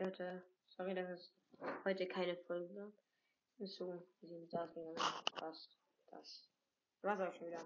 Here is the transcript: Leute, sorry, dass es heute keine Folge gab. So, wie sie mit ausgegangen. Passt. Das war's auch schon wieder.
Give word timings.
Leute, 0.00 0.42
sorry, 0.66 0.94
dass 0.94 1.10
es 1.10 1.30
heute 1.84 2.06
keine 2.06 2.34
Folge 2.34 2.72
gab. 2.72 2.92
So, 3.58 4.02
wie 4.22 4.28
sie 4.28 4.38
mit 4.38 4.54
ausgegangen. 4.56 4.94
Passt. 5.36 5.78
Das 6.06 6.48
war's 7.02 7.20
auch 7.20 7.34
schon 7.34 7.48
wieder. 7.48 7.62